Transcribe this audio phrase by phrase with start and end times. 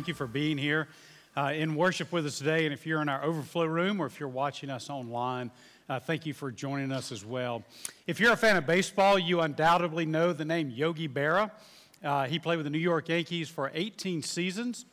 [0.00, 0.88] Thank you for being here
[1.36, 2.64] uh, in worship with us today.
[2.64, 5.50] And if you're in our overflow room or if you're watching us online,
[5.90, 7.62] uh, thank you for joining us as well.
[8.06, 11.50] If you're a fan of baseball, you undoubtedly know the name Yogi Berra.
[12.02, 14.86] Uh, he played with the New York Yankees for 18 seasons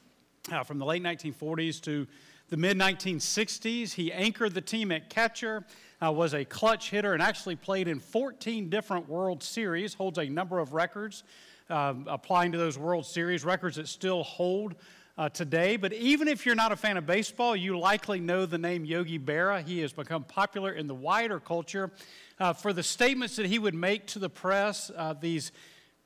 [0.51, 2.05] uh, from the late 1940s to
[2.49, 3.93] the mid 1960s.
[3.93, 5.65] He anchored the team at catcher,
[6.05, 10.25] uh, was a clutch hitter, and actually played in 14 different World Series, holds a
[10.25, 11.23] number of records
[11.69, 14.75] um, applying to those World Series, records that still hold
[15.17, 15.77] uh, today.
[15.77, 19.19] But even if you're not a fan of baseball, you likely know the name Yogi
[19.19, 19.63] Berra.
[19.63, 21.91] He has become popular in the wider culture
[22.39, 25.51] uh, for the statements that he would make to the press, uh, these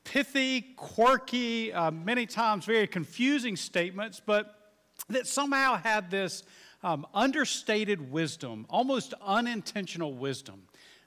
[0.04, 4.72] pithy, quirky, uh, many times very confusing statements, but
[5.08, 6.42] that somehow had this
[6.82, 10.62] um, understated wisdom, almost unintentional wisdom.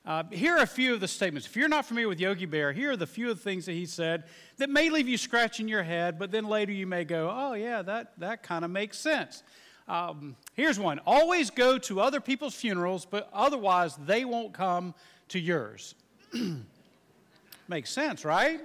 [0.06, 1.48] Uh, here are a few of the statements.
[1.48, 3.72] If you're not familiar with Yogi Berra, here are the few of the things that
[3.72, 4.26] he said
[4.58, 7.82] that may leave you scratching your head, but then later you may go, oh, yeah,
[7.82, 9.42] that, that kind of makes sense.
[9.88, 14.94] Um, here's one always go to other people's funerals, but otherwise they won't come
[15.30, 15.96] to yours.
[17.68, 18.62] makes sense, right?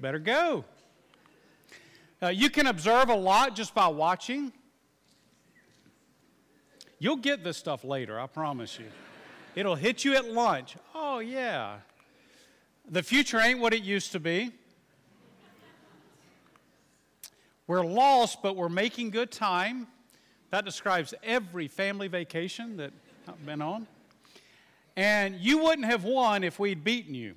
[0.00, 0.64] Better go.
[2.20, 4.52] Uh, you can observe a lot just by watching.
[6.98, 8.86] You'll get this stuff later, I promise you.
[9.54, 10.76] It'll hit you at lunch.
[10.94, 11.76] Oh, yeah.
[12.90, 14.50] The future ain't what it used to be.
[17.66, 19.86] We're lost, but we're making good time.
[20.50, 22.92] That describes every family vacation that
[23.28, 23.86] I've been on.
[24.96, 27.34] And you wouldn't have won if we'd beaten you,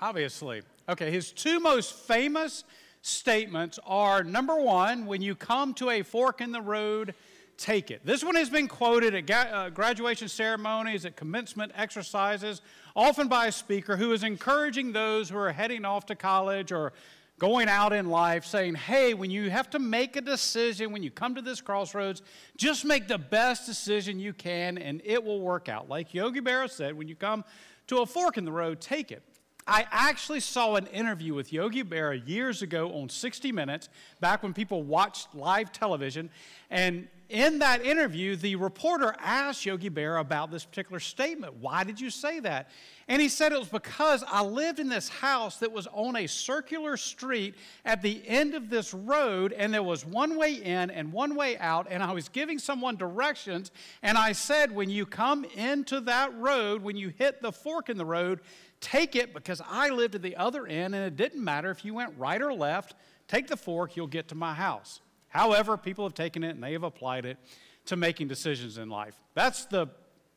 [0.00, 0.62] obviously.
[0.88, 2.64] Okay, his two most famous
[3.02, 7.14] statements are number one, when you come to a fork in the road,
[7.56, 8.04] take it.
[8.04, 12.60] This one has been quoted at uh, graduation ceremonies, at commencement exercises,
[12.94, 16.92] often by a speaker who is encouraging those who are heading off to college or
[17.38, 21.10] going out in life, saying, Hey, when you have to make a decision, when you
[21.10, 22.22] come to this crossroads,
[22.56, 25.88] just make the best decision you can and it will work out.
[25.88, 27.44] Like Yogi Berra said, when you come
[27.88, 29.22] to a fork in the road, take it.
[29.66, 33.88] I actually saw an interview with Yogi Berra years ago on 60 Minutes,
[34.20, 36.28] back when people watched live television.
[36.70, 41.54] And in that interview, the reporter asked Yogi Berra about this particular statement.
[41.54, 42.70] Why did you say that?
[43.08, 46.26] And he said it was because I lived in this house that was on a
[46.26, 51.12] circular street at the end of this road, and there was one way in and
[51.12, 53.70] one way out, and I was giving someone directions.
[54.02, 57.98] And I said, when you come into that road, when you hit the fork in
[57.98, 58.40] the road,
[58.84, 61.94] Take it because I lived at the other end, and it didn't matter if you
[61.94, 62.94] went right or left.
[63.26, 65.00] Take the fork, you'll get to my house.
[65.34, 67.38] However, people have taken it and they have applied it
[67.86, 69.20] to making decisions in life.
[69.34, 69.88] That's the,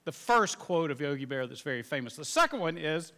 [0.06, 2.16] the first quote of Yogi Berra that's very famous.
[2.16, 3.14] The second one is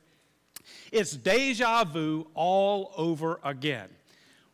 [0.92, 3.88] it's deja vu all over again.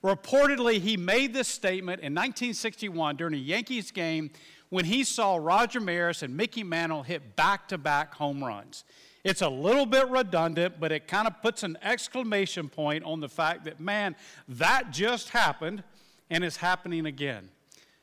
[0.03, 4.30] Reportedly, he made this statement in 1961 during a Yankees game
[4.69, 8.84] when he saw Roger Maris and Mickey Mantle hit back to back home runs.
[9.24, 13.30] It's a little bit redundant, but it kind of puts an exclamation point on the
[13.30, 14.16] fact that, man,
[14.47, 15.84] that just happened
[16.30, 17.50] and it's happening again.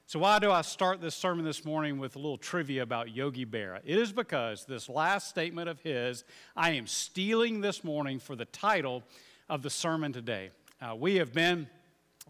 [0.07, 3.47] So, why do I start this sermon this morning with a little trivia about Yogi
[3.47, 3.81] Berra?
[3.85, 6.25] It is because this last statement of his,
[6.55, 9.03] I am stealing this morning for the title
[9.49, 10.51] of the sermon today.
[10.81, 11.69] Uh, we have been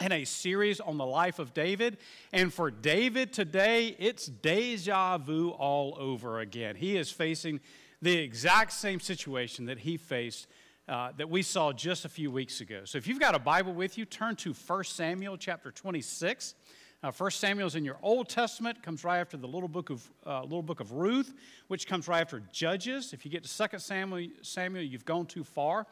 [0.00, 1.98] in a series on the life of David.
[2.32, 6.76] And for David today, it's deja vu all over again.
[6.76, 7.60] He is facing
[8.00, 10.46] the exact same situation that he faced
[10.88, 12.82] uh, that we saw just a few weeks ago.
[12.84, 16.54] So if you've got a Bible with you, turn to 1 Samuel chapter 26.
[17.02, 20.08] Uh, 1 Samuel is in your Old Testament, comes right after the little book of
[20.26, 21.34] uh, little book of Ruth,
[21.68, 23.12] which comes right after Judges.
[23.12, 25.86] If you get to 2 Samuel, Samuel, you've gone too far.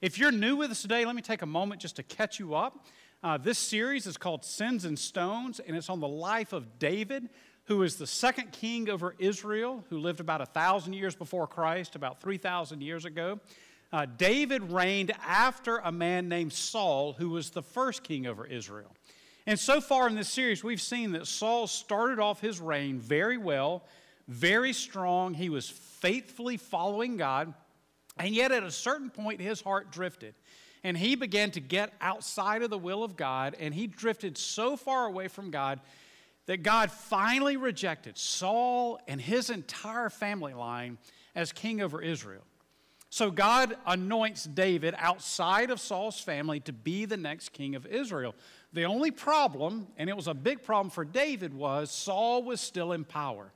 [0.00, 2.54] If you're new with us today, let me take a moment just to catch you
[2.54, 2.86] up.
[3.22, 7.28] Uh, this series is called Sins and Stones, and it's on the life of David
[7.70, 11.94] who is the second king over Israel, who lived about a thousand years before Christ,
[11.94, 13.38] about 3,000 years ago.
[13.92, 18.94] Uh, David reigned after a man named Saul, who was the first king over Israel.
[19.46, 23.36] And so far in this series, we've seen that Saul started off his reign very
[23.36, 23.84] well,
[24.28, 25.34] very strong.
[25.34, 27.52] He was faithfully following God.
[28.16, 30.34] And yet, at a certain point, his heart drifted.
[30.84, 34.76] And he began to get outside of the will of God, and he drifted so
[34.76, 35.80] far away from God
[36.46, 40.98] that God finally rejected Saul and his entire family line
[41.34, 42.42] as king over Israel.
[43.12, 48.36] So God anoints David outside of Saul's family to be the next king of Israel.
[48.72, 52.92] The only problem, and it was a big problem for David, was Saul was still
[52.92, 53.52] in power.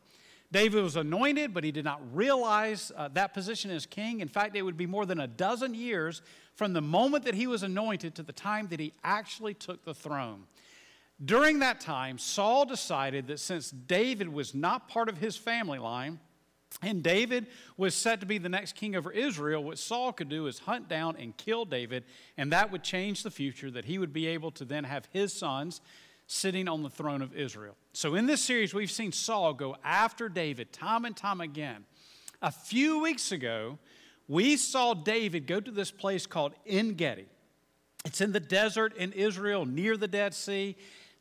[0.51, 4.21] David was anointed, but he did not realize uh, that position as king.
[4.21, 6.21] In fact, it would be more than a dozen years
[6.57, 9.95] from the moment that he was anointed to the time that he actually took the
[9.95, 10.45] throne.
[11.25, 16.19] During that time, Saul decided that since David was not part of his family line,
[16.83, 19.63] and David was set to be the next king over Israel.
[19.63, 22.05] What Saul could do is hunt down and kill David,
[22.37, 25.33] and that would change the future, that he would be able to then have his
[25.33, 25.81] sons
[26.27, 27.77] sitting on the throne of Israel.
[27.93, 31.85] So, in this series, we've seen Saul go after David time and time again.
[32.43, 33.79] A few weeks ago,
[34.27, 37.27] we saw David go to this place called En Gedi.
[38.05, 40.77] It's in the desert in Israel near the Dead Sea.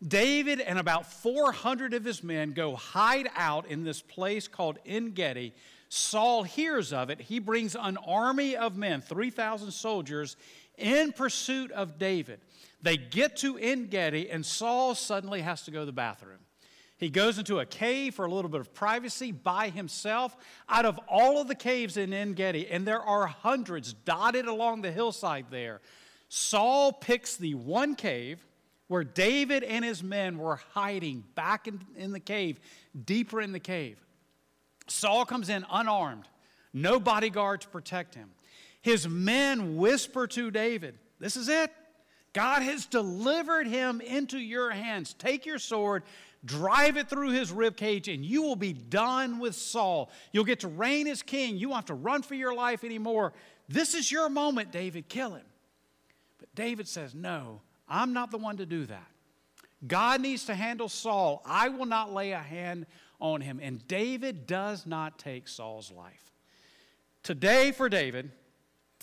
[0.08, 5.12] David and about 400 of his men go hide out in this place called En
[5.12, 5.54] Gedi.
[5.90, 7.22] Saul hears of it.
[7.22, 10.36] He brings an army of men, 3,000 soldiers,
[10.78, 12.42] in pursuit of David.
[12.82, 16.40] They get to En Gedi, and Saul suddenly has to go to the bathroom.
[16.98, 20.36] He goes into a cave for a little bit of privacy by himself.
[20.68, 24.82] Out of all of the caves in En Gedi, and there are hundreds dotted along
[24.82, 25.82] the hillside there,
[26.30, 28.44] Saul picks the one cave
[28.88, 32.60] where David and his men were hiding back in, in the cave,
[33.06, 33.98] deeper in the cave.
[34.88, 36.28] Saul comes in unarmed,
[36.74, 38.30] no bodyguard to protect him.
[38.82, 41.72] His men whisper to David, This is it.
[42.34, 45.14] God has delivered him into your hands.
[45.14, 46.04] Take your sword,
[46.44, 50.10] drive it through his rib cage, and you will be done with Saul.
[50.32, 51.58] You'll get to reign as king.
[51.58, 53.34] You won't have to run for your life anymore.
[53.70, 55.08] This is your moment, David.
[55.08, 55.46] Kill him.
[56.40, 59.08] But David says, No, I'm not the one to do that.
[59.86, 61.42] God needs to handle Saul.
[61.46, 62.86] I will not lay a hand
[63.20, 63.60] on him.
[63.62, 66.32] And David does not take Saul's life.
[67.22, 68.32] Today, for David,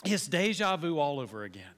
[0.05, 1.75] it's deja vu all over again.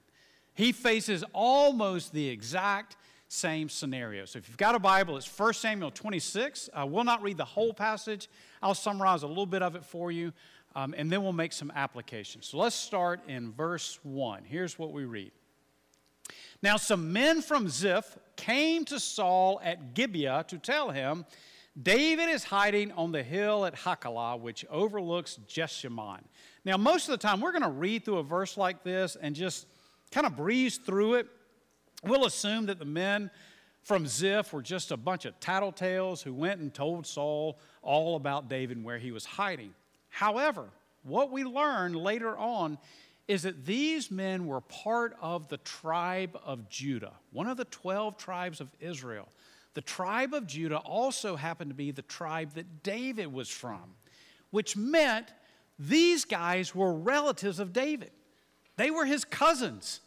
[0.53, 2.95] He faces almost the exact
[3.27, 4.25] same scenario.
[4.25, 6.69] So if you've got a Bible, it's 1 Samuel 26.
[6.73, 8.29] I will not read the whole passage,
[8.61, 10.31] I'll summarize a little bit of it for you,
[10.75, 12.47] um, and then we'll make some applications.
[12.47, 14.43] So let's start in verse 1.
[14.45, 15.31] Here's what we read.
[16.63, 21.25] Now, some men from Ziph came to Saul at Gibeah to tell him,
[21.81, 26.21] David is hiding on the hill at Hachilah, which overlooks Jeshimon.
[26.63, 29.35] Now, most of the time, we're going to read through a verse like this and
[29.35, 29.67] just
[30.11, 31.27] kind of breeze through it.
[32.01, 33.29] We'll assume that the men
[33.81, 38.47] from Ziph were just a bunch of tattletales who went and told Saul all about
[38.47, 39.73] David and where he was hiding.
[40.07, 40.69] However,
[41.03, 42.77] what we learn later on
[43.27, 48.17] is that these men were part of the tribe of Judah, one of the 12
[48.17, 49.29] tribes of Israel.
[49.73, 53.95] The tribe of Judah also happened to be the tribe that David was from,
[54.51, 55.33] which meant
[55.79, 58.11] these guys were relatives of David.
[58.75, 60.01] They were his cousins.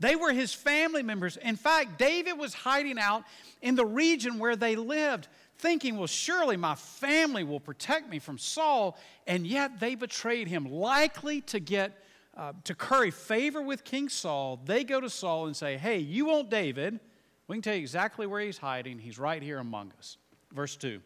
[0.00, 1.36] They were his family members.
[1.38, 3.24] In fact, David was hiding out
[3.62, 5.26] in the region where they lived,
[5.56, 8.96] thinking, well, surely my family will protect me from Saul.
[9.26, 12.00] And yet they betrayed him, likely to get
[12.38, 16.26] uh, to curry favor with King Saul, they go to Saul and say, Hey, you
[16.26, 17.00] want David?
[17.48, 18.98] We can tell you exactly where he's hiding.
[18.98, 20.18] He's right here among us.
[20.52, 21.00] Verse 2.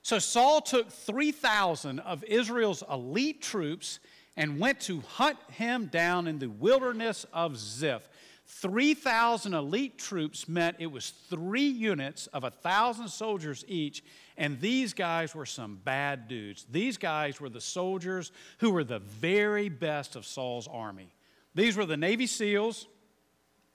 [0.00, 4.00] So Saul took 3,000 of Israel's elite troops
[4.36, 8.08] and went to hunt him down in the wilderness of Ziph.
[8.46, 14.02] 3,000 elite troops meant it was three units of a 1,000 soldiers each,
[14.36, 16.66] and these guys were some bad dudes.
[16.70, 21.14] These guys were the soldiers who were the very best of Saul's army.
[21.54, 22.86] These were the Navy SEALs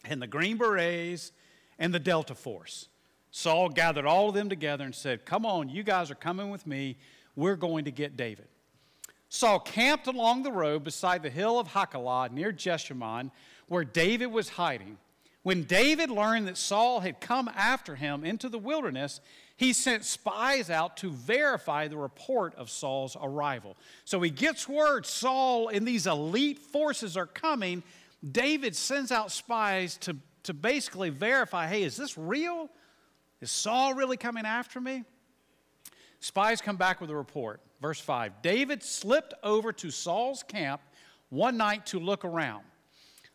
[0.05, 1.31] and the Green Berets
[1.77, 2.89] and the Delta Force.
[3.31, 6.65] Saul gathered all of them together and said, Come on, you guys are coming with
[6.65, 6.97] me.
[7.35, 8.47] We're going to get David.
[9.29, 13.31] Saul camped along the road beside the hill of Hachilah near Jeshimon
[13.67, 14.97] where David was hiding.
[15.43, 19.21] When David learned that Saul had come after him into the wilderness,
[19.57, 23.75] he sent spies out to verify the report of Saul's arrival.
[24.05, 27.81] So he gets word Saul and these elite forces are coming.
[28.31, 32.69] David sends out spies to, to basically verify hey, is this real?
[33.41, 35.03] Is Saul really coming after me?
[36.19, 37.59] Spies come back with a report.
[37.81, 40.81] Verse 5 David slipped over to Saul's camp
[41.29, 42.63] one night to look around.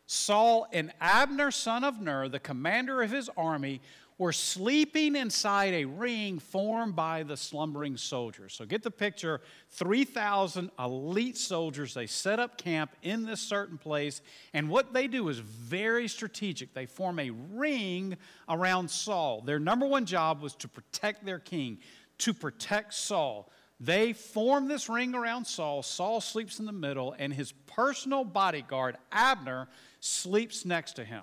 [0.06, 3.80] Saul and Abner, son of Ner, the commander of his army,
[4.18, 8.54] were sleeping inside a ring formed by the slumbering soldiers.
[8.54, 9.40] So get the picture
[9.70, 11.94] 3,000 elite soldiers.
[11.94, 14.20] They set up camp in this certain place,
[14.52, 16.74] and what they do is very strategic.
[16.74, 18.16] They form a ring
[18.48, 19.40] around Saul.
[19.40, 21.78] Their number one job was to protect their king,
[22.18, 23.50] to protect Saul.
[23.80, 25.82] They form this ring around Saul.
[25.82, 31.22] Saul sleeps in the middle, and his personal bodyguard, Abner, sleeps next to him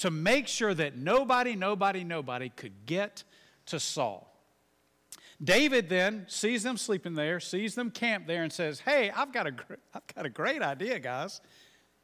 [0.00, 3.22] to make sure that nobody, nobody, nobody could get
[3.66, 4.34] to Saul.
[5.42, 9.46] David then sees them sleeping there, sees them camped there, and says, Hey, I've got
[9.46, 9.52] a,
[9.94, 11.42] I've got a great idea, guys.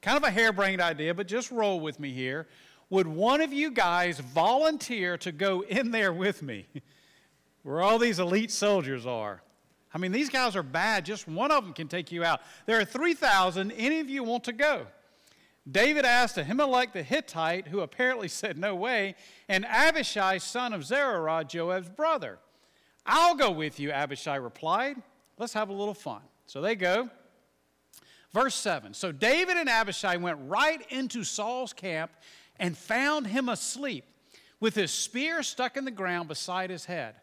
[0.03, 2.47] Kind of a harebrained idea, but just roll with me here.
[2.91, 6.67] Would one of you guys volunteer to go in there with me?
[7.63, 9.43] Where all these elite soldiers are.
[9.95, 11.07] I mean, these guys are bad.
[11.07, 12.43] Just one of them can take you out.
[12.67, 13.73] There are 3,000.
[13.73, 14.87] Any of you want to go?
[15.71, 19.17] David asked Ahimelech the Hittite, who apparently said no way,
[19.49, 22.39] and Abishai, son of Zeruiah, Joab's brother.
[23.05, 24.97] I'll go with you, Abishai replied.
[25.39, 26.23] Let's have a little fun.
[26.47, 27.11] So they go.
[28.33, 32.13] Verse 7 So David and Abishai went right into Saul's camp
[32.59, 34.05] and found him asleep,
[34.61, 37.15] with his spear stuck in the ground beside his head.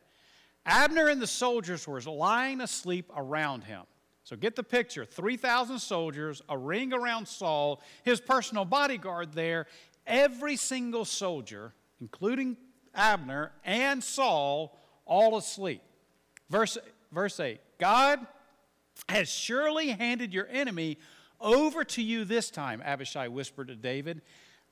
[0.66, 3.84] Abner and the soldiers were lying asleep around him.
[4.24, 9.68] So get the picture 3,000 soldiers, a ring around Saul, his personal bodyguard there,
[10.08, 12.56] every single soldier, including
[12.96, 15.82] Abner and Saul, all asleep.
[16.50, 16.78] Verse,
[17.12, 18.26] verse 8 God
[19.10, 20.98] has surely handed your enemy
[21.42, 24.22] over to you this time, Abishai whispered to David.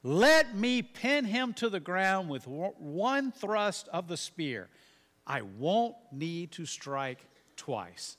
[0.04, 4.70] Let me pin him to the ground with one thrust of the spear.
[5.28, 7.20] I won't need to strike
[7.56, 8.18] twice.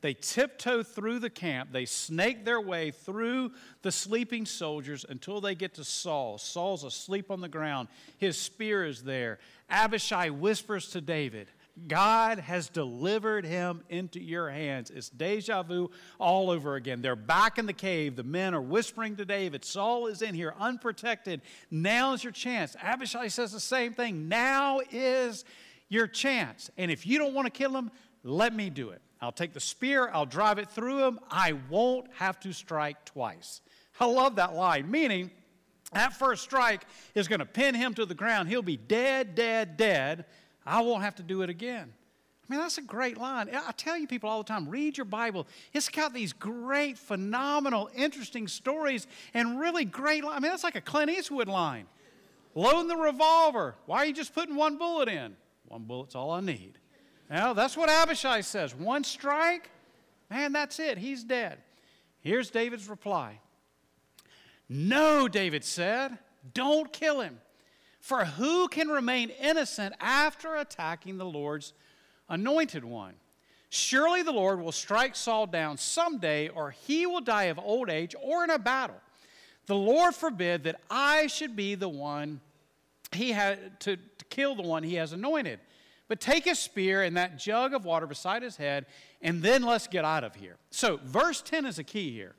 [0.00, 1.72] They tiptoe through the camp.
[1.72, 3.52] They snake their way through
[3.82, 6.38] the sleeping soldiers until they get to Saul.
[6.38, 7.88] Saul's asleep on the ground.
[8.18, 9.38] His spear is there.
[9.68, 11.48] Abishai whispers to David,
[11.86, 14.90] God has delivered him into your hands.
[14.90, 17.00] It's deja vu all over again.
[17.02, 18.16] They're back in the cave.
[18.16, 21.42] The men are whispering to David, Saul is in here unprotected.
[21.70, 22.76] Now is your chance.
[22.82, 24.28] Abishai says the same thing.
[24.28, 25.44] Now is
[25.88, 26.70] your chance.
[26.76, 27.90] And if you don't want to kill him,
[28.24, 29.00] let me do it.
[29.22, 31.20] I'll take the spear, I'll drive it through him.
[31.30, 33.60] I won't have to strike twice.
[33.98, 35.30] I love that line, meaning
[35.92, 36.82] that first strike
[37.14, 38.48] is going to pin him to the ground.
[38.48, 40.24] He'll be dead, dead, dead.
[40.64, 41.92] I won't have to do it again.
[42.48, 43.48] I mean, that's a great line.
[43.52, 45.46] I tell you people all the time read your Bible.
[45.72, 50.24] It's got these great, phenomenal, interesting stories and really great.
[50.24, 51.86] I mean, that's like a Clint Eastwood line.
[52.56, 53.76] Load the revolver.
[53.86, 55.36] Why are you just putting one bullet in?
[55.68, 56.79] One bullet's all I need.
[57.30, 58.74] Now, that's what Abishai says.
[58.74, 59.70] One strike,
[60.28, 60.98] man, that's it.
[60.98, 61.58] He's dead.
[62.20, 63.38] Here's David's reply
[64.68, 66.18] No, David said,
[66.52, 67.40] don't kill him.
[68.00, 71.74] For who can remain innocent after attacking the Lord's
[72.28, 73.14] anointed one?
[73.68, 78.16] Surely the Lord will strike Saul down someday, or he will die of old age
[78.20, 79.00] or in a battle.
[79.66, 82.40] The Lord forbid that I should be the one
[83.12, 85.60] he had to, to kill the one he has anointed.
[86.10, 88.86] But take his spear and that jug of water beside his head,
[89.22, 90.56] and then let's get out of here.
[90.72, 92.34] So, verse 10 is a key here.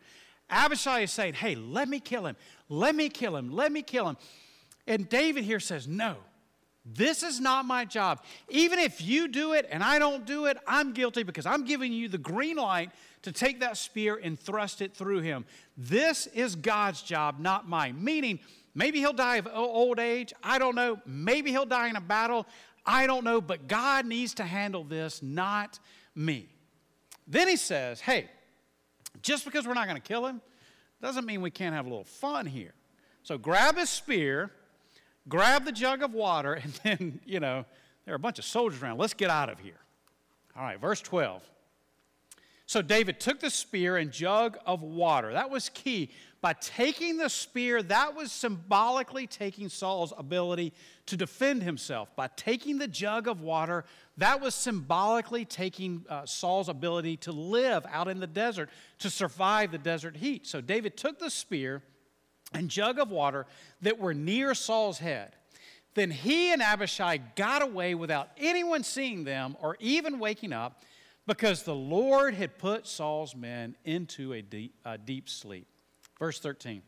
[0.50, 2.36] Abishai is saying, Hey, let me kill him.
[2.68, 3.50] Let me kill him.
[3.50, 4.18] Let me kill him.
[4.88, 6.18] And David here says, No,
[6.86, 8.22] this is not my job.
[8.50, 11.94] Even if you do it and I don't do it, I'm guilty because I'm giving
[11.94, 15.46] you the green light to take that spear and thrust it through him.
[15.78, 18.04] This is God's job, not mine.
[18.04, 18.42] Meaning,
[18.75, 20.34] maybe he'll die of old age.
[20.44, 21.00] I don't know.
[21.06, 22.46] Maybe he'll die in a battle.
[22.85, 23.41] I don't know.
[23.41, 25.79] But God needs to handle this, not
[26.15, 26.50] me.
[27.27, 28.29] Then he says, Hey,
[29.21, 30.41] just because we're not going to kill him
[31.01, 32.73] doesn't mean we can't have a little fun here.
[33.23, 34.51] So grab his spear
[35.27, 37.65] grab the jug of water, and then, you know,
[38.05, 38.97] there are a bunch of soldiers around.
[38.97, 39.79] Let's get out of here.
[40.55, 41.43] All right, verse 12.
[42.65, 45.33] So David took the spear and jug of water.
[45.33, 46.09] That was key.
[46.41, 50.74] By taking the spear, that was symbolically taking Saul's ability
[51.05, 52.15] to defend himself.
[52.15, 53.86] By taking the jug of water,
[54.17, 59.71] that was symbolically taking uh, Saul's ability to live out in the desert, to survive
[59.71, 60.48] the desert heat.
[60.48, 61.83] So David took the spear
[62.53, 63.45] and jug of water
[63.83, 65.36] that were near Saul's head.
[65.93, 70.81] Then he and Abishai got away without anyone seeing them or even waking up
[71.27, 75.67] because the Lord had put Saul's men into a deep, a deep sleep.
[76.22, 76.84] Verse 13.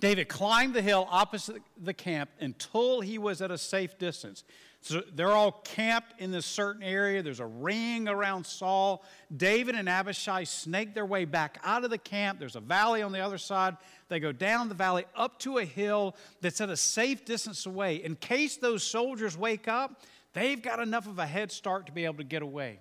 [0.00, 4.44] David climbed the hill opposite the camp until he was at a safe distance.
[4.80, 7.22] So they're all camped in this certain area.
[7.22, 9.04] There's a ring around Saul.
[9.36, 12.38] David and Abishai snake their way back out of the camp.
[12.38, 13.76] There's a valley on the other side.
[14.08, 17.96] They go down the valley up to a hill that's at a safe distance away.
[17.96, 20.00] In case those soldiers wake up,
[20.32, 22.80] they've got enough of a head start to be able to get away.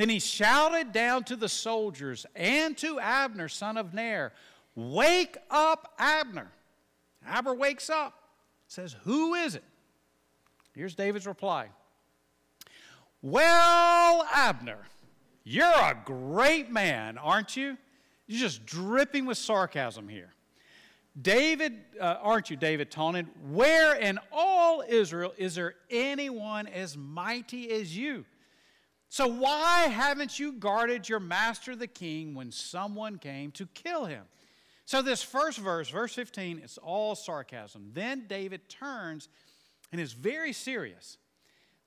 [0.00, 4.32] Then he shouted down to the soldiers and to Abner, son of Ner,
[4.74, 6.50] Wake up, Abner.
[7.26, 8.14] Abner wakes up,
[8.66, 9.64] says, Who is it?
[10.74, 11.68] Here's David's reply
[13.20, 14.78] Well, Abner,
[15.44, 17.76] you're a great man, aren't you?
[18.26, 20.32] You're just dripping with sarcasm here.
[21.20, 23.26] David, uh, aren't you, David taunted?
[23.50, 28.24] Where in all Israel is there anyone as mighty as you?
[29.10, 34.22] So why haven't you guarded your master the king when someone came to kill him?
[34.84, 37.90] So, this first verse, verse 15, it's all sarcasm.
[37.92, 39.28] Then David turns
[39.92, 41.18] and is very serious.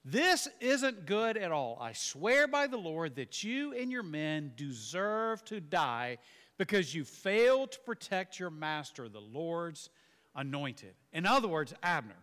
[0.06, 1.78] This isn't good at all.
[1.82, 6.18] I swear by the Lord that you and your men deserve to die
[6.58, 9.90] because you failed to protect your master, the Lord's
[10.36, 10.94] anointed.
[11.14, 12.22] In other words, Abner,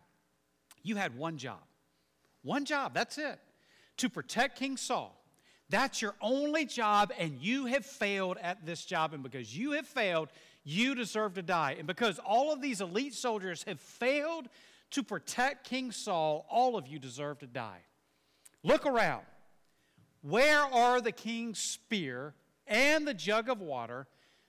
[0.83, 1.61] you had one job.
[2.43, 3.39] One job, that's it.
[4.01, 5.15] To protect King Saul.
[5.69, 9.13] That's your only job, and you have failed at this job.
[9.13, 10.31] And because you have failed,
[10.65, 11.77] you deserve to die.
[11.77, 14.49] And because all of these elite soldiers have failed
[14.93, 17.81] to protect King Saul, all of you deserve to die.
[18.63, 19.23] Look around.
[20.23, 22.33] Where are the king's spear
[22.67, 24.07] and the jug of water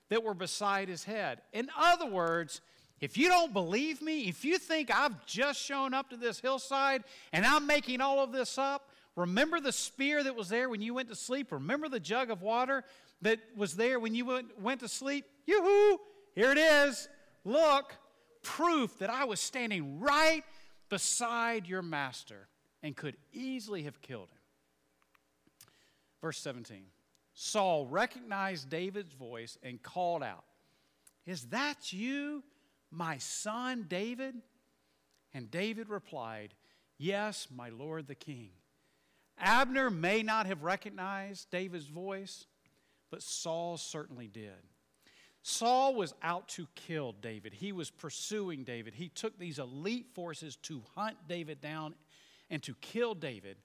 [0.08, 1.42] that were beside his head?
[1.52, 2.62] In other words,
[3.02, 7.04] if you don't believe me, if you think I've just shown up to this hillside
[7.34, 10.94] and I'm making all of this up, remember the spear that was there when you
[10.94, 11.52] went to sleep?
[11.52, 12.84] Remember the jug of water
[13.22, 15.26] that was there when you went, went to sleep?
[15.46, 16.00] Yoo-hoo!
[16.36, 17.10] Here it is.
[17.44, 17.96] Look,
[18.44, 20.44] proof that I was standing right
[20.90, 22.48] beside your master
[22.84, 24.38] and could easily have killed him.
[26.22, 26.84] Verse 17
[27.34, 30.44] Saul recognized David's voice and called out,
[31.26, 32.44] Is that you,
[32.92, 34.36] my son David?
[35.34, 36.54] And David replied,
[36.98, 38.50] Yes, my lord the king.
[39.42, 42.46] Abner may not have recognized David's voice,
[43.10, 44.52] but Saul certainly did.
[45.44, 47.54] Saul was out to kill David.
[47.54, 48.94] He was pursuing David.
[48.94, 51.96] He took these elite forces to hunt David down
[52.52, 53.58] and to kill David.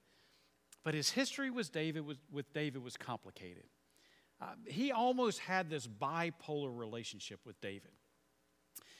[0.83, 3.65] But his history David was, with David was complicated.
[4.41, 7.91] Uh, he almost had this bipolar relationship with David.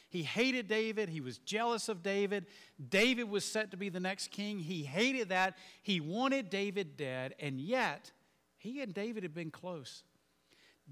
[0.10, 1.10] He hated David.
[1.10, 2.46] He was jealous of David.
[2.90, 4.60] David was set to be the next king.
[4.60, 5.58] He hated that.
[5.84, 7.36] He wanted David dead.
[7.40, 8.12] And yet,
[8.58, 10.04] he and David had been close.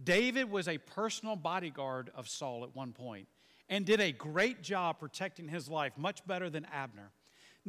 [0.03, 3.27] David was a personal bodyguard of Saul at one point
[3.69, 7.11] and did a great job protecting his life, much better than Abner.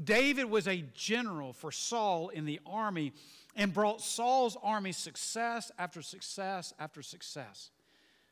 [0.02, 3.12] David was a general for Saul in the army
[3.54, 7.70] and brought Saul's army success after success after success.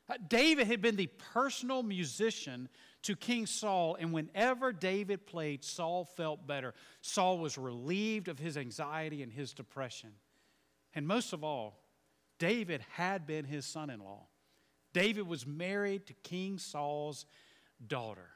[0.07, 2.69] Uh, David had been the personal musician
[3.05, 6.73] to King Saul, and whenever David played, Saul felt better.
[7.01, 10.11] Saul was relieved of his anxiety and his depression.
[10.95, 11.83] And most of all,
[12.39, 14.25] David had been his son in law.
[14.93, 17.25] David was married to King Saul's
[17.85, 18.29] daughter.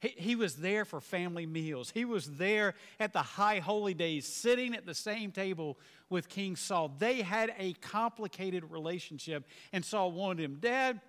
[0.00, 1.90] He, he, was there for family meals.
[1.90, 5.78] He was there at the high holy days, sitting at the same table
[6.10, 6.92] with King Saul.
[6.98, 11.00] They had a complicated relationship, and Saul wanted him dead,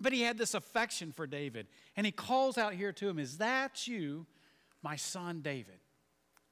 [0.00, 1.66] but he had this affection for David.
[1.96, 4.26] And he calls out here to him, Is that you,
[4.82, 5.78] my son David?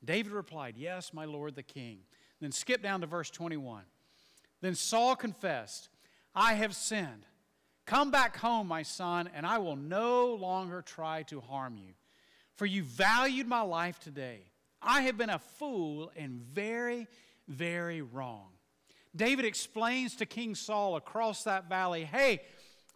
[0.04, 2.00] David replied, Yes, my lord the king.
[2.40, 3.82] Then skip down to verse 21.
[4.60, 5.88] Then Saul confessed,
[6.34, 7.26] I have sinned.
[7.84, 11.94] Come back home, my son, and I will no longer try to harm you.
[12.54, 14.44] For you valued my life today.
[14.80, 17.06] I have been a fool and very,
[17.48, 18.48] very wrong.
[19.14, 22.40] David explains to King Saul across that valley hey,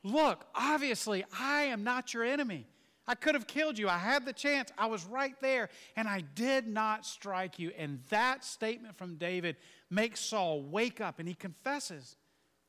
[0.06, 2.66] look, obviously, I am not your enemy.
[3.08, 3.88] I could have killed you.
[3.88, 4.72] I had the chance.
[4.76, 7.72] I was right there, and I did not strike you.
[7.78, 9.56] And that statement from David
[9.90, 12.16] makes Saul wake up and he confesses,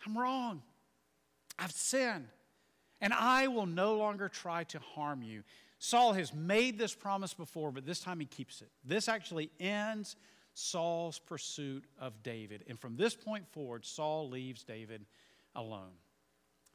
[0.06, 0.62] I'm wrong.
[1.58, 2.28] I've sinned,
[3.02, 5.43] and I will no longer try to harm you.
[5.80, 8.69] Saul has made this promise before, but this time he keeps it.
[8.84, 10.15] This actually ends
[10.54, 12.63] Saul's pursuit of David.
[12.67, 15.06] And from this point forward, Saul leaves David
[15.56, 15.93] alone.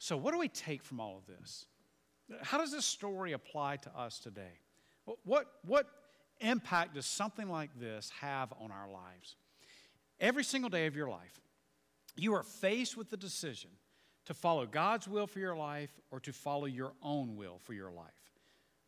[0.03, 1.67] So, what do we take from all of this?
[2.43, 4.59] How does this story apply to us today?
[5.23, 5.87] What, what
[6.41, 9.37] impact does something like this have on our lives?
[10.19, 11.41] Every single day of your life,
[12.17, 13.71] you are faced with the decision
[14.25, 17.93] to follow God's will for your life or to follow your own will for your
[17.93, 18.33] life.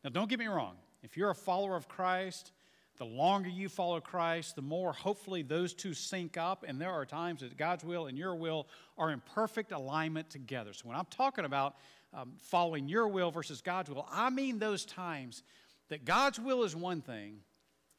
[0.03, 0.74] Now, don't get me wrong.
[1.05, 2.50] If you're a follower of Christ,
[2.96, 6.64] the longer you follow Christ, the more hopefully those two sync up.
[6.66, 10.72] And there are times that God's will and your will are in perfect alignment together.
[10.72, 11.76] So when I'm talking about
[12.12, 15.42] um, following your will versus God's will, I mean those times
[15.88, 17.38] that God's will is one thing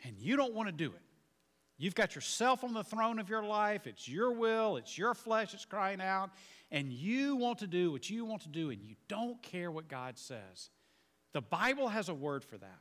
[0.05, 1.01] and you don't want to do it.
[1.77, 3.86] You've got yourself on the throne of your life.
[3.86, 6.29] It's your will, it's your flesh that's crying out,
[6.71, 9.89] and you want to do what you want to do, and you don't care what
[9.89, 10.69] God says.
[11.34, 12.79] The Bible has a word for that.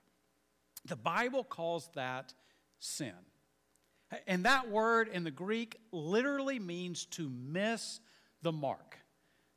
[0.87, 2.35] The Bible calls that
[2.79, 3.15] sin.
[4.27, 8.01] And that word in the Greek literally means to miss
[8.43, 8.99] the mark.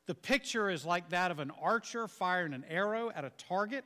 [0.06, 3.84] The picture is like that of an archer firing an arrow at a target.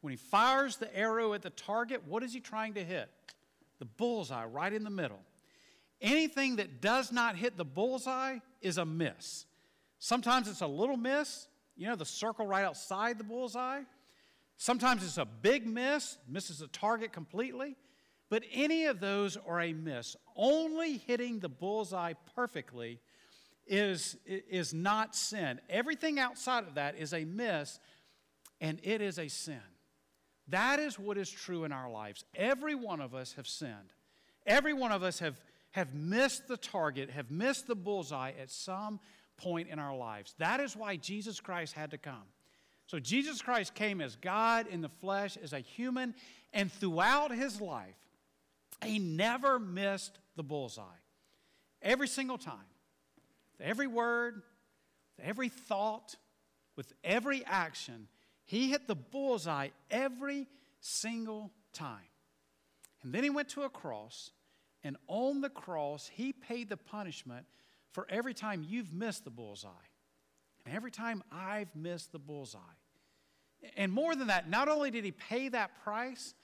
[0.00, 3.08] When he fires the arrow at the target, what is he trying to hit?
[3.78, 5.20] The bullseye right in the middle.
[6.00, 9.46] Anything that does not hit the bullseye is a miss.
[9.98, 11.46] Sometimes it's a little miss,
[11.76, 13.80] you know, the circle right outside the bullseye.
[14.56, 17.76] Sometimes it's a big miss, misses the target completely.
[18.30, 20.16] But any of those are a miss.
[20.34, 23.00] Only hitting the bullseye perfectly
[23.66, 25.60] is, is not sin.
[25.68, 27.78] Everything outside of that is a miss,
[28.60, 29.60] and it is a sin.
[30.48, 32.24] That is what is true in our lives.
[32.34, 33.92] Every one of us have sinned.
[34.46, 35.40] Every one of us have,
[35.70, 39.00] have missed the target, have missed the bullseye at some
[39.36, 40.34] point in our lives.
[40.38, 42.24] That is why Jesus Christ had to come.
[42.86, 46.14] So Jesus Christ came as God in the flesh, as a human,
[46.52, 47.96] and throughout his life,
[48.84, 50.82] he never missed the bullseye.
[51.80, 52.54] Every single time,
[53.60, 54.42] every word,
[55.22, 56.16] every thought,
[56.76, 58.08] with every action,
[58.44, 60.46] he hit the bullseye every
[60.80, 62.08] single time.
[63.02, 64.30] And then he went to a cross,
[64.82, 67.46] and on the cross, he paid the punishment
[67.92, 69.70] for every time you've missed the bullseye.
[70.64, 72.58] And every time I've missed the bullseye.
[73.76, 76.34] And more than that, not only did he pay that price,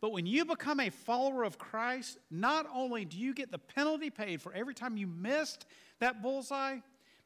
[0.00, 4.08] but when you become a follower of Christ, not only do you get the penalty
[4.08, 5.66] paid for every time you missed
[5.98, 6.78] that bullseye,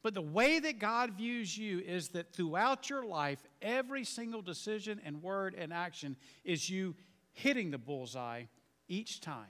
[0.03, 5.01] but the way that God views you is that throughout your life, every single decision
[5.03, 6.95] and word and action is you
[7.31, 8.43] hitting the bullseye
[8.87, 9.47] each time.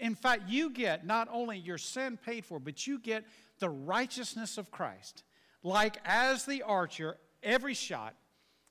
[0.00, 3.24] In fact, you get not only your sin paid for, but you get
[3.58, 5.22] the righteousness of Christ.
[5.64, 8.14] Like as the archer, every shot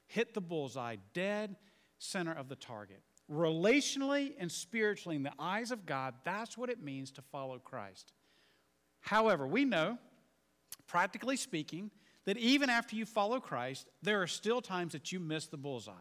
[0.05, 1.57] hit the bullseye, dead
[1.97, 3.01] center of the target.
[3.29, 8.13] Relationally and spiritually, in the eyes of God, that's what it means to follow Christ.
[9.01, 9.97] However, we know,
[10.87, 11.91] practically speaking,
[12.25, 15.91] that even after you follow Christ, there are still times that you miss the bullseye.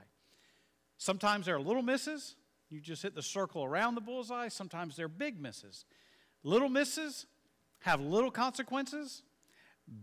[0.99, 2.37] Sometimes there are little misses,
[2.73, 4.49] you just hit the circle around the bullseye.
[4.49, 5.85] Sometimes they're big misses.
[6.43, 7.27] Little misses
[7.81, 9.23] have little consequences,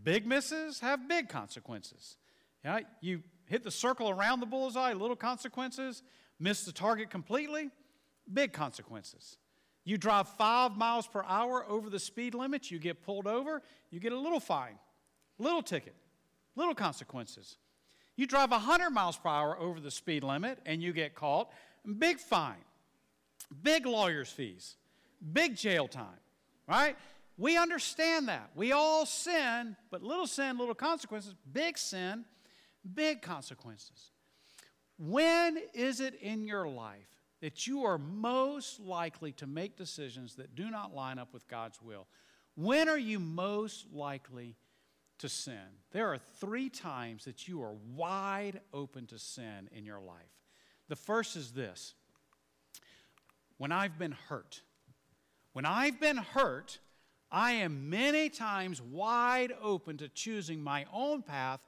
[0.03, 2.17] big misses have big consequences.
[2.63, 6.03] Yeah, you hit the circle around the bullseye, little consequences
[6.39, 7.69] miss the target completely,
[8.31, 9.37] big consequences.
[9.83, 13.99] You drive five miles per hour over the speed limit, you get pulled over, you
[13.99, 14.77] get a little fine,
[15.37, 15.95] little ticket,
[16.55, 17.57] little consequences.
[18.15, 21.51] You drive 100 miles per hour over the speed limit and you get caught,
[21.97, 22.63] big fine,
[23.63, 24.75] big lawyer's fees,
[25.33, 26.19] big jail time,
[26.67, 26.97] right?
[27.39, 28.51] We understand that.
[28.53, 32.25] We all sin, but little sin, little consequences, big sin,
[32.93, 34.11] big consequences.
[34.97, 37.07] When is it in your life
[37.39, 41.81] that you are most likely to make decisions that do not line up with God's
[41.81, 42.07] will?
[42.55, 44.57] When are you most likely
[45.19, 45.77] to sin?
[45.93, 50.35] There are three times that you are wide open to sin in your life.
[50.89, 51.93] The first is this
[53.57, 54.61] when I've been hurt.
[55.53, 56.79] When I've been hurt,
[57.31, 61.59] I am many times wide open to choosing my own path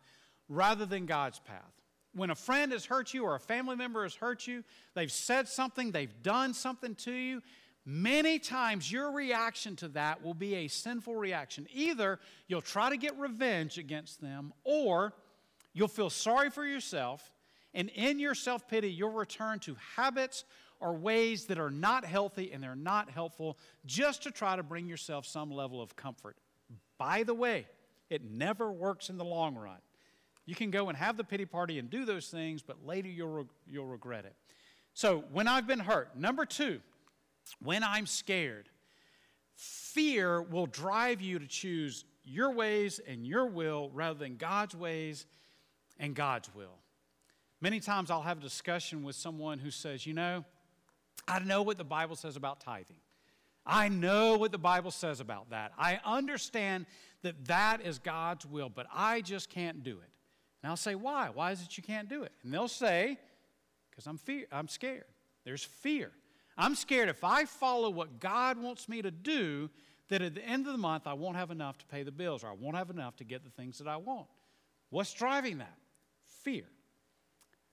[0.49, 1.71] rather than God's path.
[2.13, 4.63] When a friend has hurt you or a family member has hurt you,
[4.95, 7.41] they've said something, they've done something to you,
[7.85, 11.67] many times your reaction to that will be a sinful reaction.
[11.71, 15.13] Either you'll try to get revenge against them, or
[15.73, 17.31] you'll feel sorry for yourself,
[17.73, 20.43] and in your self pity, you'll return to habits
[20.81, 24.87] or ways that are not healthy and they're not helpful just to try to bring
[24.87, 26.35] yourself some level of comfort.
[26.97, 27.67] By the way,
[28.09, 29.77] it never works in the long run.
[30.45, 33.47] You can go and have the pity party and do those things, but later you'll,
[33.67, 34.35] you'll regret it.
[34.93, 36.81] So, when I've been hurt, number two,
[37.63, 38.67] when I'm scared,
[39.55, 45.25] fear will drive you to choose your ways and your will rather than God's ways
[45.97, 46.79] and God's will.
[47.61, 50.43] Many times I'll have a discussion with someone who says, You know,
[51.27, 52.97] I know what the Bible says about tithing.
[53.65, 55.71] I know what the Bible says about that.
[55.77, 56.87] I understand
[57.21, 60.09] that that is God's will, but I just can't do it.
[60.63, 61.29] And I'll say, why?
[61.33, 62.31] Why is it you can't do it?
[62.43, 63.17] And they'll say,
[63.89, 65.05] because I'm, fear, I'm scared.
[65.43, 66.11] There's fear.
[66.57, 69.69] I'm scared if I follow what God wants me to do,
[70.09, 72.43] that at the end of the month I won't have enough to pay the bills
[72.43, 74.27] or I won't have enough to get the things that I want.
[74.89, 75.77] What's driving that?
[76.43, 76.65] Fear.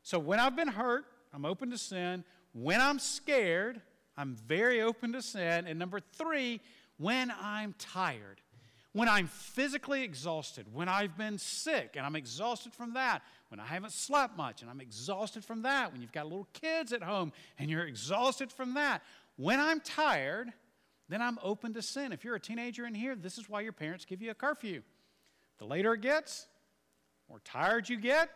[0.03, 2.25] So when I've been hurt, I'm open to sin.
[2.53, 3.81] When I'm scared,
[4.17, 5.67] I'm very open to sin.
[5.67, 6.61] And number three,
[6.97, 8.41] when I'm tired
[8.93, 13.67] when I'm physically exhausted, when I've been sick and I'm exhausted from that, when I
[13.67, 17.33] haven't slept much and I'm exhausted from that, when you've got little kids at home
[17.59, 19.03] and you're exhausted from that,
[19.37, 20.53] when I'm tired,
[21.09, 22.13] then I'm open to sin.
[22.13, 24.83] If you're a teenager in here, this is why your parents give you a curfew.
[25.59, 26.49] The later it gets,
[27.29, 28.31] more tired you get,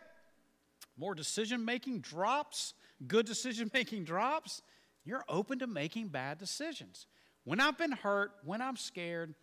[0.97, 2.73] more decision making drops,
[3.07, 4.61] good decision making drops,
[5.03, 7.07] you're open to making bad decisions.
[7.43, 9.35] When I've been hurt, when I'm scared,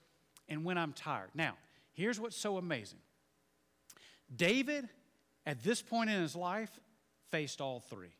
[0.48, 1.30] and when I'm tired.
[1.34, 1.56] Now,
[1.92, 2.98] here's what's so amazing
[4.34, 4.88] David
[5.46, 6.70] at this point in his life,
[7.30, 8.14] faced all three.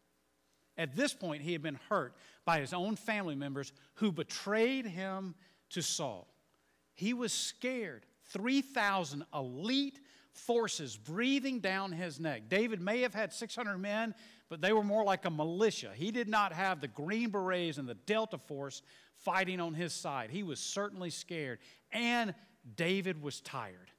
[0.79, 5.35] At this point, he had been hurt by his own family members who betrayed him
[5.70, 6.26] to Saul.
[6.94, 8.07] He was scared.
[8.33, 9.98] 3,000 elite
[10.33, 12.48] forces breathing down his neck.
[12.48, 14.14] David may have had 600 men,
[14.50, 15.92] but they were more like a militia.
[15.94, 18.82] He did not have the Green Berets and the Delta Force
[19.14, 20.30] fighting on his side.
[20.30, 21.60] He was certainly scared.
[21.92, 22.34] And
[22.76, 23.92] David was tired.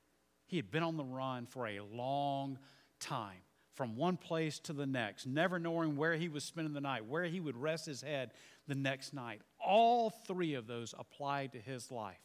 [0.46, 2.60] He had been on the run for a long
[3.00, 3.38] time
[3.74, 7.24] from one place to the next, never knowing where he was spending the night, where
[7.24, 8.32] he would rest his head
[8.68, 9.42] the next night.
[9.66, 12.20] All three of those applied to his life.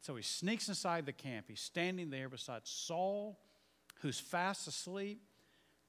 [0.00, 1.46] So he sneaks inside the camp.
[1.48, 3.38] He's standing there beside Saul,
[4.00, 5.20] who's fast asleep,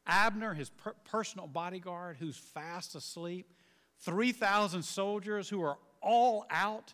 [0.07, 3.51] Abner, his per- personal bodyguard, who's fast asleep,
[3.99, 6.93] 3,000 soldiers who are all out.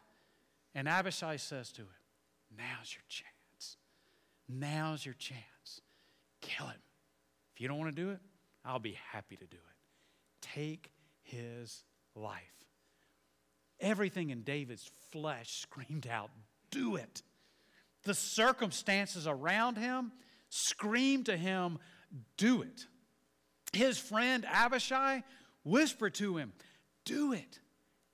[0.73, 1.87] And Abishai says to him,
[2.57, 3.77] Now's your chance.
[4.47, 5.81] Now's your chance.
[6.41, 6.79] Kill him.
[7.53, 8.19] If you don't want to do it,
[8.65, 10.41] I'll be happy to do it.
[10.41, 11.83] Take his
[12.15, 12.41] life.
[13.79, 16.29] Everything in David's flesh screamed out,
[16.69, 17.23] Do it.
[18.03, 20.11] The circumstances around him
[20.49, 21.79] screamed to him,
[22.37, 22.85] Do it.
[23.73, 25.23] His friend Abishai
[25.63, 26.53] whispered to him,
[27.05, 27.59] Do it.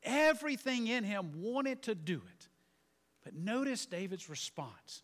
[0.04, 2.48] Everything in him wanted to do it.
[3.24, 5.04] But notice David's response.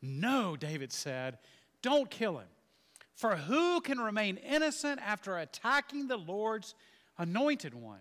[0.00, 1.38] No, David said,
[1.80, 2.48] don't kill him.
[3.14, 6.74] For who can remain innocent after attacking the Lord's
[7.18, 8.00] anointed one?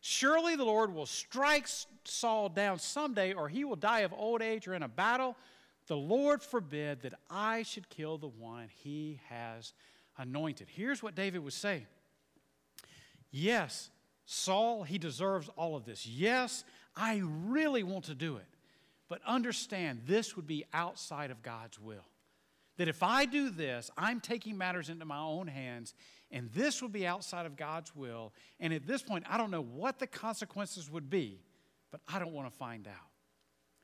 [0.00, 1.68] Surely the Lord will strike
[2.04, 5.36] Saul down someday, or he will die of old age or in a battle.
[5.86, 9.72] The Lord forbid that I should kill the one he has
[10.18, 10.68] anointed.
[10.70, 11.86] Here's what David was saying
[13.30, 13.90] Yes,
[14.26, 16.06] Saul, he deserves all of this.
[16.06, 16.64] Yes,
[16.96, 18.46] I really want to do it.
[19.08, 22.06] But understand, this would be outside of God's will.
[22.78, 25.94] That if I do this, I'm taking matters into my own hands,
[26.30, 28.32] and this would be outside of God's will.
[28.58, 31.40] And at this point, I don't know what the consequences would be,
[31.90, 33.10] but I don't want to find out.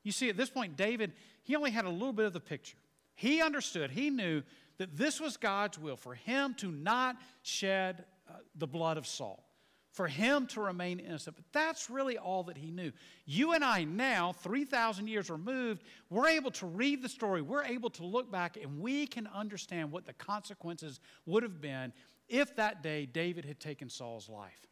[0.03, 1.13] You see, at this point, David,
[1.43, 2.77] he only had a little bit of the picture.
[3.13, 4.41] He understood, he knew
[4.79, 9.45] that this was God's will for him to not shed uh, the blood of Saul
[9.91, 11.35] for him to remain innocent.
[11.35, 12.91] But that's really all that he knew.
[13.25, 17.41] You and I now, 3,000 years removed, we're able to read the story.
[17.41, 21.91] We're able to look back and we can understand what the consequences would have been
[22.27, 24.67] if that day David had taken Saul's life.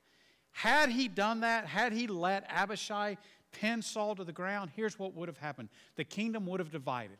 [0.52, 3.18] Had he done that, had he let Abishai
[3.52, 7.18] pin Saul to the ground, here's what would have happened the kingdom would have divided.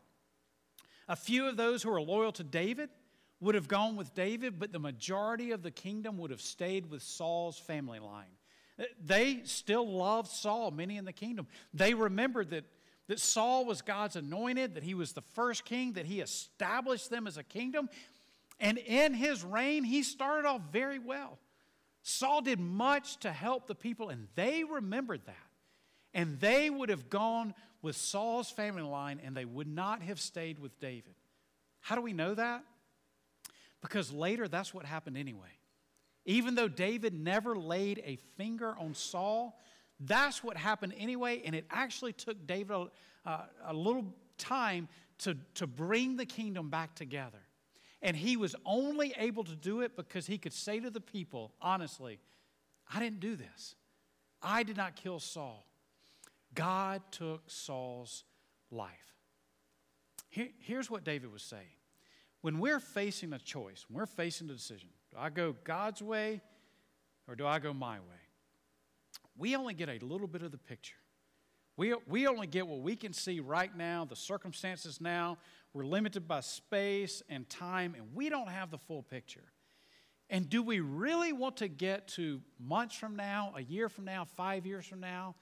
[1.08, 2.90] A few of those who are loyal to David
[3.40, 7.02] would have gone with David, but the majority of the kingdom would have stayed with
[7.02, 8.26] Saul's family line.
[9.04, 11.46] They still loved Saul, many in the kingdom.
[11.72, 12.64] They remembered that,
[13.06, 17.26] that Saul was God's anointed, that he was the first king, that he established them
[17.26, 17.88] as a kingdom.
[18.60, 21.38] And in his reign, he started off very well.
[22.02, 25.36] Saul did much to help the people, and they remembered that.
[26.14, 30.58] And they would have gone with Saul's family line, and they would not have stayed
[30.58, 31.14] with David.
[31.80, 32.64] How do we know that?
[33.80, 35.48] Because later, that's what happened anyway.
[36.24, 39.58] Even though David never laid a finger on Saul,
[40.00, 42.88] that's what happened anyway, and it actually took David
[43.24, 47.38] a, a little time to, to bring the kingdom back together.
[48.00, 51.52] And he was only able to do it because he could say to the people,
[51.60, 52.20] honestly,
[52.92, 53.74] I didn't do this.
[54.40, 55.66] I did not kill Saul.
[56.54, 58.24] God took Saul's
[58.70, 58.92] life.
[60.30, 61.78] Here, here's what David was saying
[62.40, 66.40] when we're facing a choice, when we're facing a decision, do I go God's way
[67.26, 68.22] or do I go my way?
[69.36, 70.96] We only get a little bit of the picture.
[71.76, 75.38] We, we only get what we can see right now, the circumstances now.
[75.72, 79.44] We're limited by space and time, and we don't have the full picture.
[80.28, 84.24] And do we really want to get to months from now, a year from now,
[84.24, 85.36] five years from now,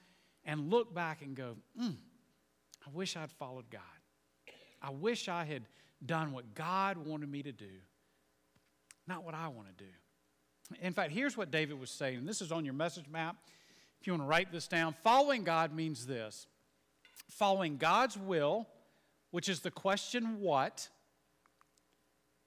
[0.47, 1.93] and look back and go, mm,
[2.85, 3.81] I wish I'd followed God.
[4.81, 5.63] I wish I had
[6.05, 7.65] done what God wanted me to do,
[9.07, 9.89] not what I want to do.
[10.81, 12.25] In fact, here's what David was saying.
[12.25, 13.35] This is on your message map.
[13.99, 16.47] If you want to write this down, following God means this
[17.29, 18.67] following God's will,
[19.31, 20.87] which is the question what,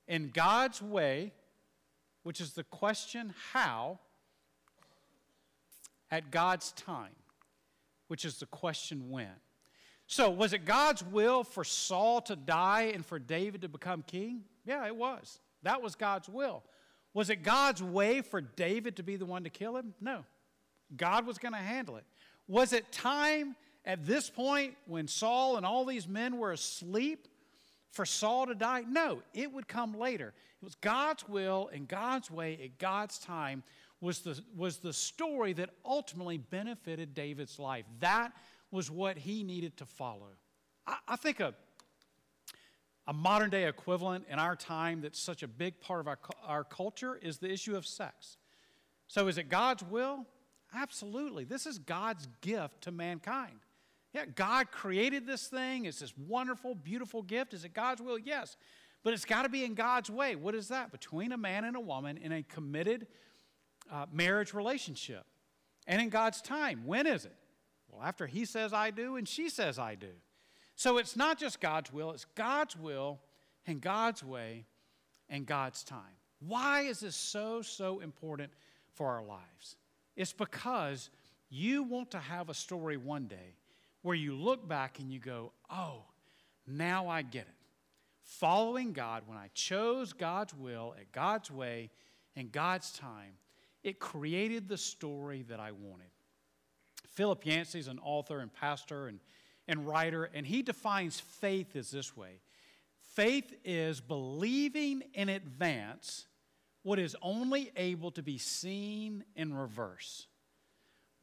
[0.08, 1.32] in God's way,
[2.22, 3.98] which is the question how,
[6.10, 7.12] at God's time,
[8.10, 9.30] which is the question when.
[10.08, 14.42] So, was it God's will for Saul to die and for David to become king?
[14.66, 15.38] Yeah, it was.
[15.62, 16.64] That was God's will.
[17.14, 19.94] Was it God's way for David to be the one to kill him?
[20.00, 20.24] No.
[20.96, 22.04] God was going to handle it.
[22.48, 27.28] Was it time at this point when Saul and all these men were asleep
[27.92, 28.82] for Saul to die?
[28.88, 30.34] No, it would come later.
[30.60, 33.62] It was God's will and God's way at God's time
[34.00, 37.84] was the, was the story that ultimately benefited David's life.
[38.00, 38.32] That
[38.70, 40.28] was what he needed to follow.
[40.86, 41.54] I, I think a,
[43.06, 46.64] a modern day equivalent in our time that's such a big part of our, our
[46.64, 48.38] culture is the issue of sex.
[49.06, 50.24] So, is it God's will?
[50.72, 51.44] Absolutely.
[51.44, 53.58] This is God's gift to mankind.
[54.14, 55.84] Yeah, God created this thing.
[55.84, 57.54] It's this wonderful, beautiful gift.
[57.54, 58.18] Is it God's will?
[58.18, 58.56] Yes.
[59.02, 60.36] But it's got to be in God's way.
[60.36, 60.92] What is that?
[60.92, 63.06] Between a man and a woman in a committed
[63.90, 65.24] uh, marriage relationship.
[65.86, 66.82] And in God's time.
[66.86, 67.36] When is it?
[67.88, 70.12] Well, after he says I do and she says I do.
[70.76, 73.20] So it's not just God's will, it's God's will
[73.66, 74.64] and God's way
[75.28, 76.16] and God's time.
[76.40, 78.50] Why is this so, so important
[78.94, 79.76] for our lives?
[80.16, 81.10] It's because
[81.50, 83.56] you want to have a story one day
[84.02, 86.04] where you look back and you go, oh,
[86.66, 87.54] now I get it.
[88.22, 91.90] Following God, when I chose God's will at God's way
[92.36, 93.34] and God's time,
[93.82, 96.10] it created the story that I wanted.
[97.08, 99.20] Philip Yancey is an author and pastor and,
[99.68, 102.40] and writer, and he defines faith as this way
[103.14, 106.26] faith is believing in advance
[106.82, 110.26] what is only able to be seen in reverse.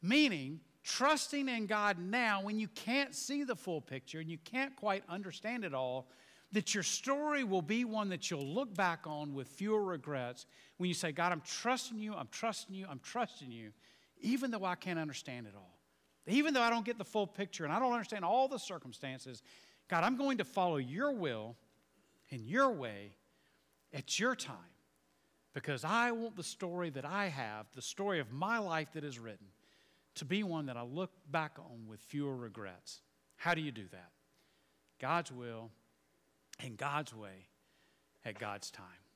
[0.01, 4.75] Meaning, trusting in God now when you can't see the full picture and you can't
[4.75, 6.09] quite understand it all,
[6.51, 10.45] that your story will be one that you'll look back on with fewer regrets
[10.77, 13.71] when you say, God, I'm trusting you, I'm trusting you, I'm trusting you,
[14.21, 15.77] even though I can't understand it all.
[16.27, 19.43] Even though I don't get the full picture and I don't understand all the circumstances,
[19.87, 21.55] God, I'm going to follow your will
[22.29, 23.15] in your way
[23.93, 24.57] at your time
[25.53, 29.17] because I want the story that I have, the story of my life that is
[29.19, 29.47] written,
[30.15, 33.01] to be one that I look back on with fewer regrets.
[33.37, 34.11] How do you do that?
[34.99, 35.71] God's will
[36.63, 37.49] in God's way
[38.25, 39.06] at God's time.